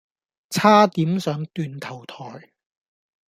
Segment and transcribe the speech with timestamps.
[0.49, 2.49] 差點上斷頭臺